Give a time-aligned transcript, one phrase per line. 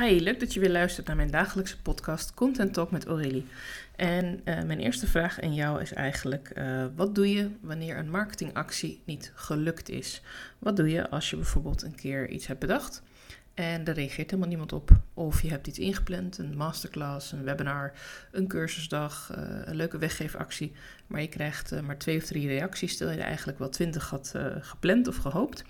[0.00, 3.46] Hi, leuk dat je weer luistert naar mijn dagelijkse podcast Content Talk met Aurélie.
[3.96, 8.10] En uh, mijn eerste vraag aan jou is eigenlijk: uh, wat doe je wanneer een
[8.10, 10.22] marketingactie niet gelukt is?
[10.58, 13.02] Wat doe je als je bijvoorbeeld een keer iets hebt bedacht
[13.54, 14.90] en er reageert helemaal niemand op?
[15.14, 17.92] Of je hebt iets ingepland, een masterclass, een webinar,
[18.32, 20.72] een cursusdag, uh, een leuke weggeefactie,
[21.06, 24.34] maar je krijgt maar twee of drie reacties, terwijl je er eigenlijk wel twintig had
[24.60, 25.64] gepland of gehoopt.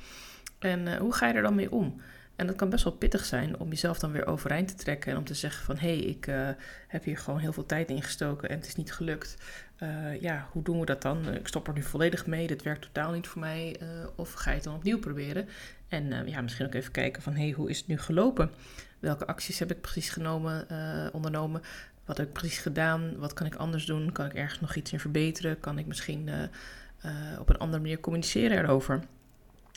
[0.58, 2.00] En hoe ga je er dan mee om?
[2.40, 5.18] En dat kan best wel pittig zijn om jezelf dan weer overeind te trekken en
[5.18, 6.48] om te zeggen van hé, hey, ik uh,
[6.88, 9.36] heb hier gewoon heel veel tijd in gestoken en het is niet gelukt.
[9.82, 11.34] Uh, ja, hoe doen we dat dan?
[11.34, 13.76] Ik stop er nu volledig mee, dit werkt totaal niet voor mij.
[13.82, 15.48] Uh, of ga je het dan opnieuw proberen?
[15.88, 18.50] En ja, misschien ook even kijken van hé, hey, hoe is het nu gelopen?
[18.98, 20.66] Welke acties heb ik precies genomen,
[21.12, 21.62] ondernomen?
[22.04, 23.16] Wat heb ik precies gedaan?
[23.16, 24.12] Wat kan ik anders doen?
[24.12, 25.60] Kan ik ergens nog iets in verbeteren?
[25.60, 26.30] Kan ik misschien
[27.38, 29.04] op een andere manier communiceren erover?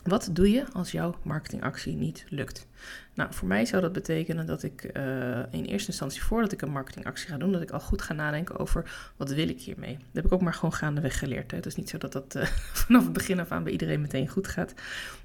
[0.04, 2.68] Wat doe je als jouw marketingactie niet lukt?
[3.14, 6.72] Nou, voor mij zou dat betekenen dat ik uh, in eerste instantie voordat ik een
[6.72, 9.94] marketingactie ga doen, dat ik al goed ga nadenken over wat wil ik hiermee.
[9.98, 11.52] Dat heb ik ook maar gewoon gaandeweg geleerd.
[11.52, 11.58] Hè?
[11.58, 12.44] Het is niet zo dat dat uh,
[12.84, 14.74] vanaf het begin af aan bij iedereen meteen goed gaat.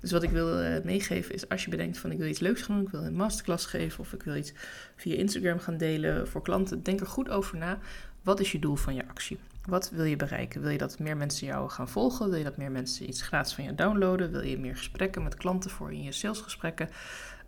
[0.01, 2.63] Dus wat ik wil uh, meegeven is als je bedenkt van ik wil iets leuks
[2.63, 4.53] gaan doen, ik wil een masterclass geven of ik wil iets
[4.97, 7.79] via Instagram gaan delen voor klanten, denk er goed over na.
[8.23, 9.39] Wat is je doel van je actie?
[9.69, 10.61] Wat wil je bereiken?
[10.61, 12.29] Wil je dat meer mensen jou gaan volgen?
[12.29, 14.31] Wil je dat meer mensen iets gratis van je downloaden?
[14.31, 16.89] Wil je meer gesprekken met klanten voor in je salesgesprekken?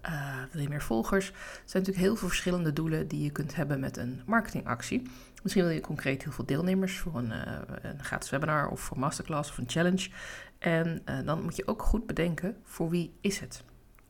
[0.09, 1.29] Uh, wil je meer volgers?
[1.29, 5.03] Er zijn natuurlijk heel veel verschillende doelen die je kunt hebben met een marketingactie.
[5.43, 8.99] Misschien wil je concreet heel veel deelnemers voor een, uh, een gratis webinar of voor
[8.99, 10.11] masterclass of een challenge.
[10.59, 13.63] En uh, dan moet je ook goed bedenken voor wie is het?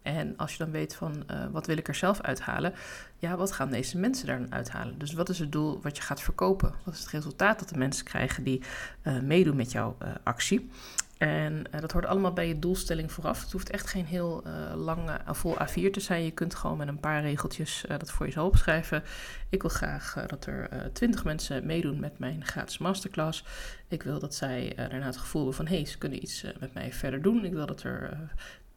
[0.03, 2.75] En als je dan weet van uh, wat wil ik er zelf uithalen,
[3.19, 4.99] ja, wat gaan deze mensen daar dan uithalen?
[4.99, 6.75] Dus wat is het doel wat je gaat verkopen?
[6.85, 8.63] Wat is het resultaat dat de mensen krijgen die
[9.03, 10.71] uh, meedoen met jouw uh, actie?
[11.19, 13.43] En dat hoort allemaal bij je doelstelling vooraf.
[13.43, 14.43] Het hoeft echt geen heel
[14.75, 16.25] lang vol A4 te zijn.
[16.25, 19.03] Je kunt gewoon met een paar regeltjes dat voor jezelf opschrijven.
[19.49, 23.45] Ik wil graag dat er twintig mensen meedoen met mijn gratis masterclass.
[23.89, 26.75] Ik wil dat zij daarna het gevoel hebben van hé, hey, ze kunnen iets met
[26.75, 27.45] mij verder doen.
[27.45, 28.19] Ik wil dat er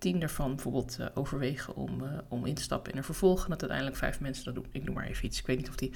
[0.04, 3.44] tien daarvan bijvoorbeeld uh, overwegen om, uh, om in te stappen in een vervolg.
[3.44, 4.66] En dat uiteindelijk vijf mensen dat doen.
[4.72, 5.40] Ik noem maar even iets.
[5.40, 5.92] Ik weet niet of die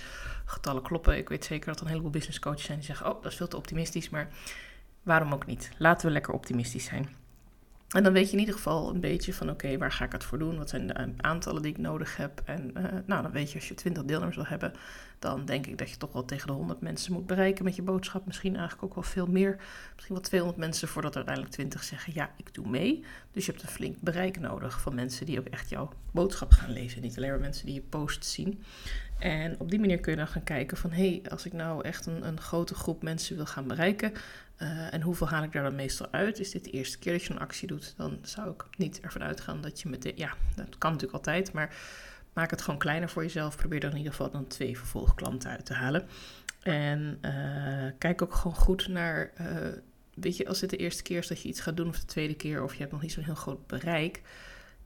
[0.45, 1.17] getallen kloppen.
[1.17, 3.37] Ik weet zeker dat er een heleboel business coaches zijn die zeggen: Oh, dat is
[3.37, 4.09] veel te optimistisch.
[4.09, 4.29] Maar
[5.03, 5.71] waarom ook niet?
[5.77, 7.15] Laten we lekker optimistisch zijn.
[7.87, 10.23] En dan weet je in ieder geval een beetje van oké, waar ga ik het
[10.23, 10.57] voor doen?
[10.57, 12.41] Wat zijn de aantallen die ik nodig heb?
[12.45, 14.73] En uh, nou, dan weet je als je 20 deelnemers wil hebben,
[15.19, 17.81] dan denk ik dat je toch wel tegen de 100 mensen moet bereiken met je
[17.81, 18.25] boodschap.
[18.25, 19.57] Misschien eigenlijk ook wel veel meer.
[19.93, 23.03] Misschien wel 200 mensen voordat er uiteindelijk 20 zeggen ja, ik doe mee.
[23.31, 26.71] Dus je hebt een flink bereik nodig van mensen die ook echt jouw boodschap gaan
[26.71, 27.01] lezen.
[27.01, 28.63] Niet alleen maar mensen die je post zien.
[29.19, 31.83] En op die manier kun je dan gaan kijken van hé, hey, als ik nou
[31.83, 34.13] echt een, een grote groep mensen wil gaan bereiken,
[34.61, 36.39] uh, en hoeveel haal ik daar dan meestal uit?
[36.39, 37.93] Is dit de eerste keer dat je een actie doet?
[37.97, 41.75] Dan zou ik niet ervan uitgaan dat je met Ja, dat kan natuurlijk altijd, maar
[42.33, 43.57] maak het gewoon kleiner voor jezelf.
[43.57, 46.07] Probeer er in ieder geval dan twee vervolgklanten uit te halen.
[46.61, 49.31] En uh, kijk ook gewoon goed naar.
[49.41, 49.47] Uh,
[50.13, 52.05] weet je, als dit de eerste keer is dat je iets gaat doen, of de
[52.05, 54.21] tweede keer, of je hebt nog niet zo'n heel groot bereik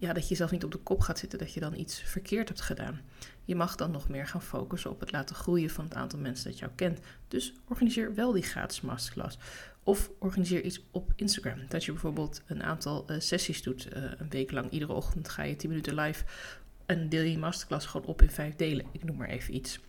[0.01, 2.47] ja, dat je zelf niet op de kop gaat zitten dat je dan iets verkeerd
[2.47, 3.01] hebt gedaan.
[3.45, 6.49] Je mag dan nog meer gaan focussen op het laten groeien van het aantal mensen
[6.49, 6.99] dat jou kent.
[7.27, 9.37] Dus organiseer wel die gratis masterclass.
[9.83, 11.59] Of organiseer iets op Instagram.
[11.67, 14.71] Dat je bijvoorbeeld een aantal uh, sessies doet, uh, een week lang.
[14.71, 16.23] Iedere ochtend ga je 10 minuten live
[16.85, 18.85] en deel je masterclass gewoon op in vijf delen.
[18.91, 19.79] Ik noem maar even iets.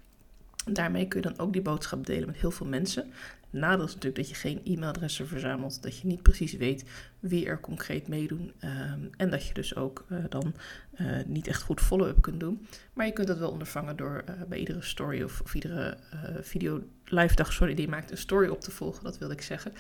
[0.65, 3.13] Daarmee kun je dan ook die boodschap delen met heel veel mensen.
[3.53, 6.85] Nadeel is natuurlijk dat je geen e-mailadressen verzamelt, dat je niet precies weet
[7.21, 10.55] wie er concreet meedoen um, en dat je dus ook uh, dan
[11.01, 12.67] uh, niet echt goed follow-up kunt doen.
[12.93, 15.97] Maar je kunt dat wel ondervangen door uh, bij iedere story of, of iedere
[16.41, 19.43] video live dag sorry, die je maakt een story op te volgen, dat wilde ik
[19.43, 19.73] zeggen.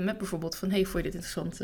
[0.00, 1.60] met bijvoorbeeld van, hey, vond je dit interessant,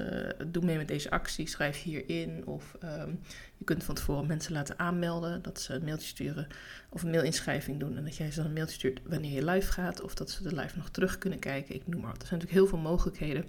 [0.52, 2.46] doe mee met deze actie, schrijf hierin.
[2.46, 3.20] Of um,
[3.56, 6.46] je kunt van tevoren mensen laten aanmelden, dat ze een mailtje sturen
[6.88, 9.72] of een mailinschrijving doen en dat jij ze dan een mailtje stuurt wanneer je live
[9.72, 11.74] gaat of dat ze de live nog terug kunnen kijken.
[11.74, 12.10] Ik noem maar.
[12.10, 13.44] Er zijn natuurlijk heel veel mogelijkheden.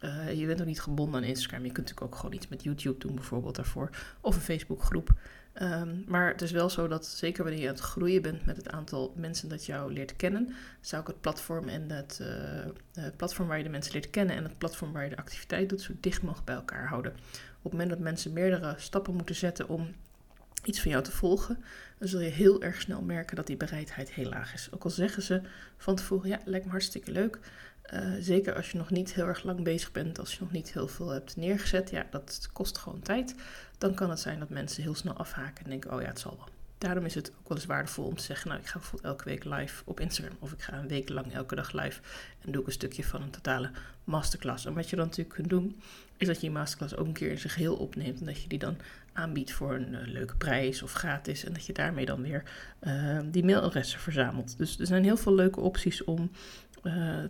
[0.00, 1.64] Uh, je bent ook niet gebonden aan Instagram.
[1.64, 3.90] Je kunt natuurlijk ook gewoon iets met YouTube doen, bijvoorbeeld daarvoor.
[4.20, 5.14] Of een Facebookgroep.
[5.62, 8.56] Um, maar het is wel zo dat zeker wanneer je aan het groeien bent met
[8.56, 11.96] het aantal mensen dat jou leert kennen, zou ik het platform en uh,
[12.92, 15.68] het platform waar je de mensen leert kennen en het platform waar je de activiteit
[15.68, 17.12] doet, zo dicht mogelijk bij elkaar houden.
[17.12, 19.94] Op het moment dat mensen meerdere stappen moeten zetten om
[20.66, 21.64] iets van jou te volgen,
[21.98, 24.68] dan zul je heel erg snel merken dat die bereidheid heel laag is.
[24.72, 25.40] Ook al zeggen ze
[25.76, 27.38] van tevoren, ja, lijkt me hartstikke leuk.
[27.94, 30.72] Uh, zeker als je nog niet heel erg lang bezig bent, als je nog niet
[30.72, 33.34] heel veel hebt neergezet, ja, dat kost gewoon tijd.
[33.78, 36.36] Dan kan het zijn dat mensen heel snel afhaken en denken, oh ja, het zal
[36.36, 36.48] wel.
[36.80, 39.24] Daarom is het ook wel eens waardevol om te zeggen, nou ik ga bijvoorbeeld elke
[39.24, 42.00] week live op Instagram of ik ga een week lang elke dag live
[42.44, 43.70] en doe ik een stukje van een totale
[44.04, 44.64] masterclass.
[44.64, 45.80] En wat je dan natuurlijk kunt doen,
[46.16, 48.48] is dat je je masterclass ook een keer in zijn geheel opneemt en dat je
[48.48, 48.76] die dan
[49.12, 52.42] aanbiedt voor een uh, leuke prijs of gratis en dat je daarmee dan weer
[52.82, 54.58] uh, die mailadressen verzamelt.
[54.58, 56.30] Dus er zijn heel veel leuke opties om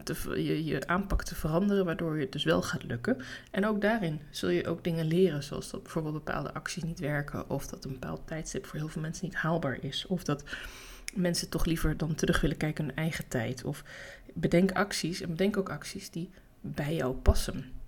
[0.02, 3.16] te, je, je aanpak te veranderen, waardoor je het dus wel gaat lukken.
[3.50, 7.50] En ook daarin zul je ook dingen leren, zoals dat bijvoorbeeld bepaalde acties niet werken,
[7.50, 10.44] of dat een bepaald tijdstip voor heel veel mensen niet haalbaar is, of dat
[11.14, 13.64] mensen toch liever dan terug willen kijken naar hun eigen tijd.
[13.64, 13.84] Of
[14.34, 16.30] bedenk acties en bedenk ook acties die
[16.60, 17.79] bij jou passen.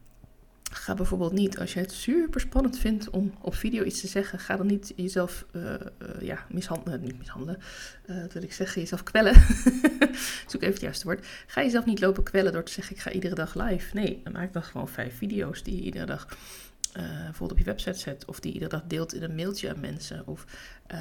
[0.83, 4.39] Ga bijvoorbeeld niet, als je het super spannend vindt om op video iets te zeggen,
[4.39, 5.79] ga dan niet jezelf uh, uh,
[6.21, 7.59] ja, mishandelen, niet mishandelen,
[8.07, 9.35] dat wil ik zeggen, jezelf kwellen.
[10.51, 11.27] Zoek even het juiste woord.
[11.47, 13.95] Ga jezelf niet lopen kwellen door te zeggen, ik ga iedere dag live.
[13.95, 16.29] Nee, maak dan gewoon vijf video's die je iedere dag
[16.97, 18.25] uh, bijvoorbeeld op je website zet.
[18.25, 20.27] Of die iedere dag deelt in een mailtje aan mensen.
[20.27, 20.45] Of
[20.93, 21.01] uh,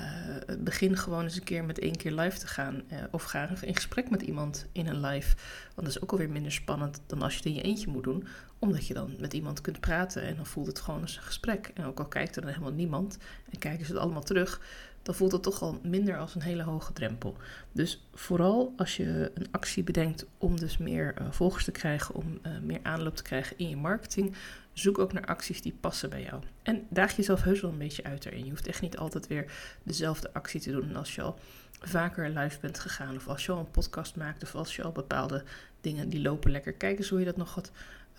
[0.59, 2.81] begin gewoon eens een keer met één keer live te gaan.
[2.91, 5.35] Uh, of ga in gesprek met iemand in een live.
[5.75, 8.03] Want dat is ook alweer minder spannend dan als je het in je eentje moet
[8.03, 8.27] doen.
[8.59, 11.71] Omdat je dan met iemand kunt praten en dan voelt het gewoon als een gesprek.
[11.73, 13.17] En ook al kijkt er dan helemaal niemand
[13.51, 14.61] en kijken ze het allemaal terug
[15.03, 17.35] dan voelt het toch al minder als een hele hoge drempel.
[17.71, 22.79] Dus vooral als je een actie bedenkt om dus meer volgers te krijgen, om meer
[22.83, 24.35] aanloop te krijgen in je marketing,
[24.73, 26.43] zoek ook naar acties die passen bij jou.
[26.63, 28.43] En daag jezelf heus wel een beetje uit erin.
[28.43, 29.51] Je hoeft echt niet altijd weer
[29.83, 31.39] dezelfde actie te doen als je al
[31.81, 34.91] vaker live bent gegaan, of als je al een podcast maakt, of als je al
[34.91, 35.43] bepaalde
[35.81, 36.73] dingen die lopen lekker.
[36.73, 37.71] Kijk hoe je dat nog wat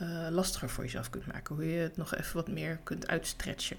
[0.02, 3.76] uh, lastiger voor jezelf kunt maken, hoe je het nog even wat meer kunt uitstretchen.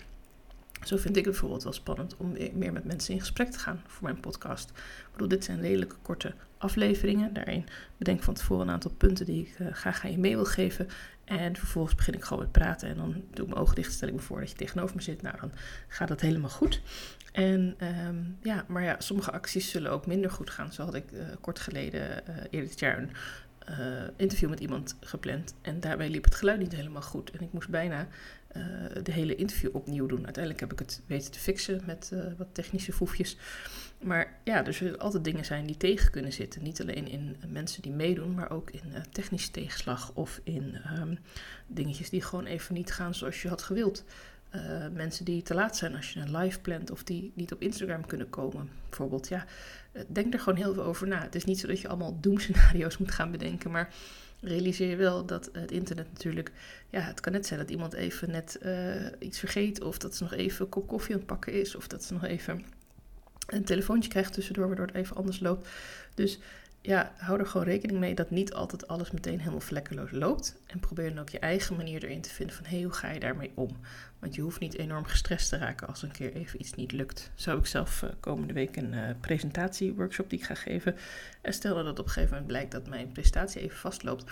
[0.83, 3.81] Zo vind ik het bijvoorbeeld wel spannend om meer met mensen in gesprek te gaan
[3.87, 4.69] voor mijn podcast.
[4.69, 7.33] Ik bedoel, dit zijn redelijke korte afleveringen.
[7.33, 7.65] Daarin
[7.97, 10.87] bedenk van tevoren een aantal punten die ik uh, graag aan je mee wil geven.
[11.25, 12.89] En vervolgens begin ik gewoon met praten.
[12.89, 15.01] En dan doe ik mijn ogen dicht, stel ik me voor dat je tegenover me
[15.01, 15.21] zit.
[15.21, 15.51] Nou, dan
[15.87, 16.81] gaat dat helemaal goed.
[17.31, 17.75] En
[18.07, 20.73] um, ja, maar ja, sommige acties zullen ook minder goed gaan.
[20.73, 23.11] Zo had ik uh, kort geleden, uh, eerder dit jaar, een
[23.69, 25.55] uh, interview met iemand gepland.
[25.61, 27.31] En daarbij liep het geluid niet helemaal goed.
[27.31, 28.07] En ik moest bijna
[28.57, 28.63] uh,
[29.03, 30.23] de hele interview opnieuw doen.
[30.23, 33.38] Uiteindelijk heb ik het weten te fixen met uh, wat technische foefjes.
[34.01, 36.63] Maar ja, er zullen altijd dingen zijn die tegen kunnen zitten.
[36.63, 41.19] Niet alleen in mensen die meedoen, maar ook in technische tegenslag of in um,
[41.67, 44.03] dingetjes die gewoon even niet gaan zoals je had gewild.
[44.55, 47.61] Uh, mensen die te laat zijn als je een live plant of die niet op
[47.61, 48.69] Instagram kunnen komen.
[48.89, 49.45] Bijvoorbeeld, ja,
[50.07, 51.21] denk er gewoon heel veel over na.
[51.21, 53.94] Het is niet zo dat je allemaal doemscenario's moet gaan bedenken, maar
[54.43, 56.51] realiseer je wel dat het internet natuurlijk,
[56.89, 60.23] ja, het kan net zijn dat iemand even net uh, iets vergeet of dat ze
[60.23, 62.65] nog even een kop koffie aan het pakken is of dat ze nog even
[63.47, 65.69] een telefoontje krijgt tussendoor waardoor het even anders loopt.
[66.13, 66.39] Dus
[66.85, 70.56] ja, hou er gewoon rekening mee dat niet altijd alles meteen helemaal vlekkeloos loopt.
[70.68, 73.19] En probeer dan ook je eigen manier erin te vinden van hey, hoe ga je
[73.19, 73.69] daarmee om?
[74.19, 77.31] Want je hoeft niet enorm gestrest te raken als een keer even iets niet lukt.
[77.35, 80.95] Zo heb ik zelf uh, komende week een uh, presentatieworkshop die ik ga geven.
[81.41, 84.31] En stel dat op een gegeven moment blijkt dat mijn presentatie even vastloopt.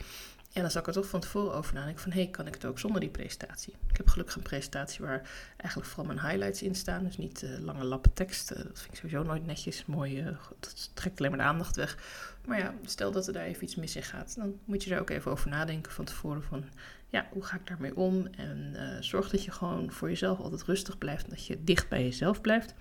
[0.53, 2.11] En dan zal ik er toch van tevoren over nadenken van...
[2.11, 3.75] hé, hey, kan ik het ook zonder die presentatie?
[3.89, 7.03] Ik heb gelukkig een presentatie waar eigenlijk vooral mijn highlights in staan.
[7.03, 8.51] Dus niet uh, lange lappen tekst.
[8.51, 9.85] Uh, dat vind ik sowieso nooit netjes.
[9.85, 11.97] Mooi, uh, dat trekt alleen maar de aandacht weg.
[12.45, 14.35] Maar ja, stel dat er daar even iets mis in gaat...
[14.35, 16.63] dan moet je daar ook even over nadenken van tevoren van...
[17.07, 18.27] ja, hoe ga ik daarmee om?
[18.27, 21.29] En zorg dat je gewoon voor jezelf altijd rustig blijft...
[21.29, 22.73] dat je dicht bij jezelf blijft.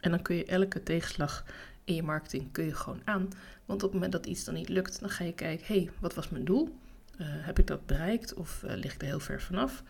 [0.00, 1.44] En dan kun je elke tegenslag
[1.84, 3.28] in je marketing kun je gewoon aan.
[3.64, 5.00] Want op het moment dat iets dan niet lukt...
[5.00, 6.82] dan ga je kijken, hé, hey, wat was mijn doel...
[7.18, 9.82] Uh, heb ik dat bereikt of uh, lig ik er heel ver vanaf?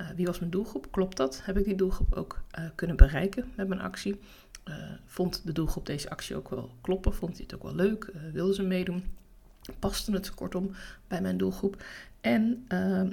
[0.00, 0.92] Uh, wie was mijn doelgroep?
[0.92, 1.40] Klopt dat?
[1.44, 2.42] Heb ik die doelgroep ook
[2.74, 4.20] kunnen bereiken met mijn actie?
[5.06, 7.14] vond de doelgroep deze actie ook wel kloppen?
[7.14, 8.12] Vond hij het ook wel leuk?
[8.32, 9.04] wilden ze meedoen?
[9.78, 10.70] Paste het kortom
[11.08, 11.82] bij mijn doelgroep?
[12.20, 12.64] En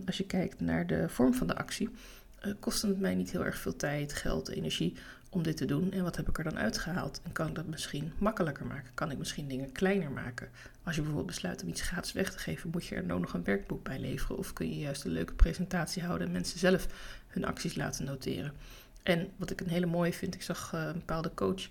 [0.05, 1.89] als je kijkt naar de vorm van de actie,
[2.59, 4.95] kostte het mij niet heel erg veel tijd, geld, energie
[5.29, 5.91] om dit te doen.
[5.91, 7.21] En wat heb ik er dan uitgehaald?
[7.23, 8.91] En kan ik dat misschien makkelijker maken?
[8.93, 10.49] Kan ik misschien dingen kleiner maken?
[10.83, 13.33] Als je bijvoorbeeld besluit om iets gratis weg te geven, moet je er nou nog
[13.33, 14.37] een werkboek bij leveren?
[14.37, 16.87] Of kun je juist een leuke presentatie houden en mensen zelf
[17.27, 18.53] hun acties laten noteren?
[19.03, 21.69] En wat ik een hele mooie vind, ik zag uh, een bepaalde coach,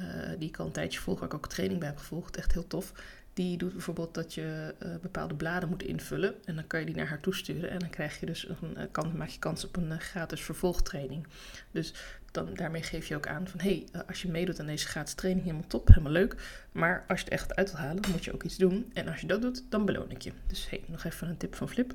[0.00, 2.52] uh, die ik al een tijdje volg, waar ik ook training bij heb gevolgd, echt
[2.52, 2.92] heel tof.
[3.38, 6.94] Die doet bijvoorbeeld dat je uh, bepaalde bladen moet invullen en dan kan je die
[6.94, 10.00] naar haar toesturen en dan krijg je dus een, kan, maak je kans op een
[10.00, 11.26] gratis vervolgtraining.
[11.70, 11.94] Dus
[12.30, 15.14] dan, daarmee geef je ook aan van hé, hey, als je meedoet aan deze gratis
[15.14, 16.34] training, helemaal top, helemaal leuk.
[16.72, 18.90] Maar als je het echt uit wil halen, moet je ook iets doen.
[18.94, 20.32] En als je dat doet, dan beloon ik je.
[20.46, 21.94] Dus hey, nog even een tip van Flip.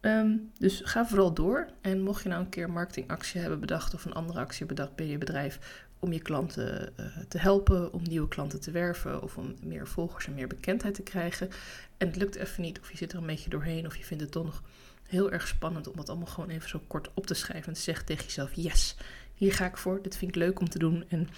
[0.00, 1.66] Um, dus ga vooral door.
[1.80, 5.06] En mocht je nou een keer marketingactie hebben bedacht of een andere actie bedacht bij
[5.06, 9.54] je bedrijf om je klanten uh, te helpen, om nieuwe klanten te werven of om
[9.62, 11.48] meer volgers en meer bekendheid te krijgen.
[11.96, 14.22] En het lukt even niet, of je zit er een beetje doorheen, of je vindt
[14.22, 14.62] het toch nog
[15.08, 17.80] heel erg spannend om dat allemaal gewoon even zo kort op te schrijven en te
[17.80, 18.96] zeggen tegen jezelf: Yes,
[19.34, 21.04] hier ga ik voor, dit vind ik leuk om te doen.
[21.08, 21.28] En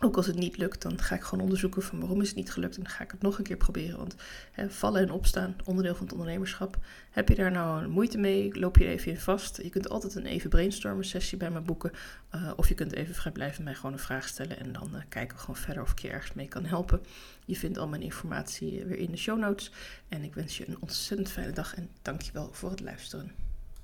[0.00, 2.52] Ook als het niet lukt, dan ga ik gewoon onderzoeken van waarom is het niet
[2.52, 3.98] gelukt en dan ga ik het nog een keer proberen.
[3.98, 4.14] Want
[4.52, 6.78] hè, vallen en opstaan, onderdeel van het ondernemerschap.
[7.10, 8.58] Heb je daar nou moeite mee?
[8.58, 9.62] Loop je er even in vast?
[9.62, 11.92] Je kunt altijd een even brainstormen sessie bij me boeken.
[12.34, 15.36] Uh, of je kunt even vrijblijven mij gewoon een vraag stellen en dan uh, kijken
[15.36, 17.00] we gewoon verder of ik je ergens mee kan helpen.
[17.44, 19.72] Je vindt al mijn informatie weer in de show notes.
[20.08, 23.47] En ik wens je een ontzettend fijne dag en dankjewel voor het luisteren.